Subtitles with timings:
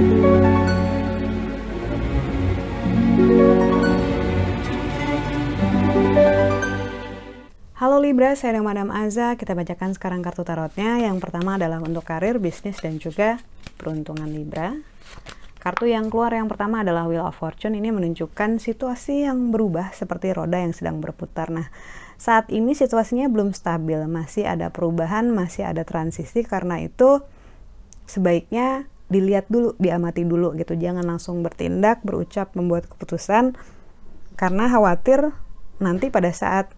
[0.00, 0.08] Halo
[8.00, 9.36] Libra, saya Madam Aza.
[9.36, 11.04] Kita bacakan sekarang kartu tarotnya.
[11.04, 13.44] Yang pertama adalah untuk karir, bisnis, dan juga
[13.76, 14.72] peruntungan Libra.
[15.60, 17.76] Kartu yang keluar yang pertama adalah Wheel of Fortune.
[17.76, 21.52] Ini menunjukkan situasi yang berubah seperti roda yang sedang berputar.
[21.52, 21.68] Nah,
[22.16, 26.40] saat ini situasinya belum stabil, masih ada perubahan, masih ada transisi.
[26.40, 27.20] Karena itu
[28.08, 30.78] sebaiknya dilihat dulu, diamati dulu gitu.
[30.78, 33.58] Jangan langsung bertindak, berucap, membuat keputusan
[34.38, 35.34] karena khawatir
[35.82, 36.72] nanti pada saat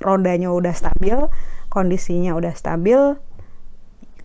[0.00, 1.28] rodanya udah stabil,
[1.68, 2.98] kondisinya udah stabil,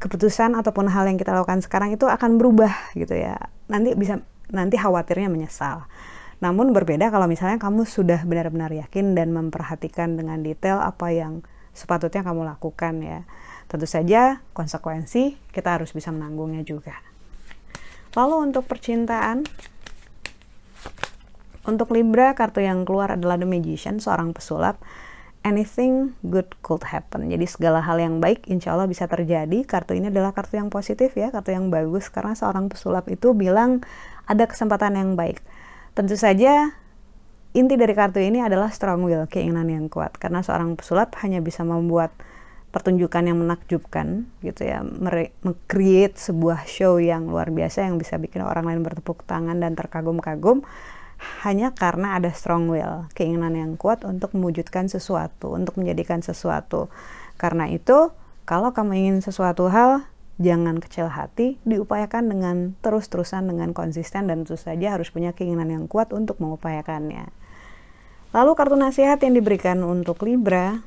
[0.01, 3.37] keputusan ataupun hal yang kita lakukan sekarang itu akan berubah gitu ya.
[3.69, 5.85] Nanti bisa nanti khawatirnya menyesal.
[6.41, 12.25] Namun berbeda kalau misalnya kamu sudah benar-benar yakin dan memperhatikan dengan detail apa yang sepatutnya
[12.25, 13.29] kamu lakukan ya.
[13.69, 17.10] Tentu saja konsekuensi kita harus bisa menanggungnya juga.
[18.11, 19.47] Lalu untuk percintaan,
[21.63, 24.81] untuk Libra kartu yang keluar adalah The Magician, seorang pesulap
[25.41, 27.29] anything good could happen.
[27.29, 29.65] Jadi segala hal yang baik insya Allah bisa terjadi.
[29.65, 33.81] Kartu ini adalah kartu yang positif ya, kartu yang bagus karena seorang pesulap itu bilang
[34.29, 35.41] ada kesempatan yang baik.
[35.97, 36.77] Tentu saja
[37.51, 40.15] inti dari kartu ini adalah strong will, keinginan yang kuat.
[40.17, 42.13] Karena seorang pesulap hanya bisa membuat
[42.71, 44.79] pertunjukan yang menakjubkan gitu ya,
[45.43, 50.63] mengcreate sebuah show yang luar biasa yang bisa bikin orang lain bertepuk tangan dan terkagum-kagum
[51.45, 56.89] hanya karena ada strong will, keinginan yang kuat untuk mewujudkan sesuatu, untuk menjadikan sesuatu.
[57.37, 58.09] Karena itu,
[58.49, 60.09] kalau kamu ingin sesuatu hal,
[60.41, 65.85] jangan kecil hati, diupayakan dengan terus-terusan dengan konsisten dan tentu saja harus punya keinginan yang
[65.85, 67.29] kuat untuk mengupayakannya.
[68.31, 70.81] Lalu kartu nasihat yang diberikan untuk Libra,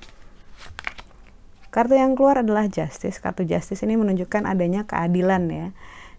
[1.75, 3.19] kartu yang keluar adalah Justice.
[3.19, 5.67] Kartu Justice ini menunjukkan adanya keadilan ya.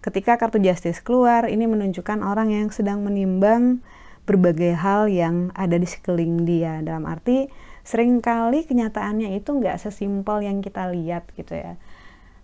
[0.03, 3.79] Ketika kartu Justice keluar, ini menunjukkan orang yang sedang menimbang
[4.25, 7.47] berbagai hal yang ada di sekeliling dia dalam arti
[7.85, 11.77] sering kali kenyataannya itu nggak sesimpel yang kita lihat gitu ya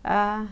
[0.06, 0.46] uh,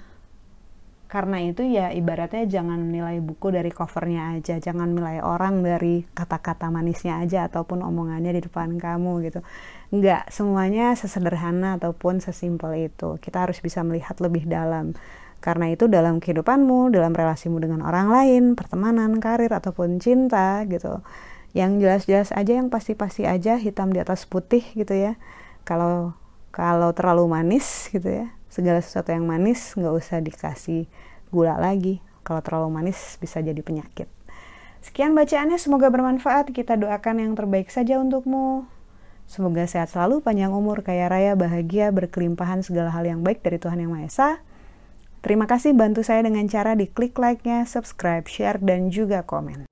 [1.09, 6.70] karena itu ya ibaratnya jangan menilai buku dari covernya aja jangan menilai orang dari kata-kata
[6.70, 9.42] manisnya aja ataupun omongannya di depan kamu gitu
[9.90, 14.94] nggak semuanya sesederhana ataupun sesimpel itu kita harus bisa melihat lebih dalam
[15.40, 21.00] karena itu dalam kehidupanmu, dalam relasimu dengan orang lain, pertemanan, karir ataupun cinta gitu.
[21.56, 25.16] Yang jelas-jelas aja, yang pasti-pasti aja, hitam di atas putih gitu ya.
[25.64, 26.14] Kalau
[26.52, 30.90] kalau terlalu manis gitu ya, segala sesuatu yang manis nggak usah dikasih
[31.30, 32.02] gula lagi.
[32.26, 34.10] Kalau terlalu manis bisa jadi penyakit.
[34.84, 36.52] Sekian bacaannya, semoga bermanfaat.
[36.52, 38.68] Kita doakan yang terbaik saja untukmu.
[39.30, 43.78] Semoga sehat selalu, panjang umur, kaya raya, bahagia, berkelimpahan segala hal yang baik dari Tuhan
[43.78, 44.30] Yang Maha Esa.
[45.22, 49.70] Terima kasih bantu saya dengan cara di klik like-nya, subscribe, share, dan juga komen.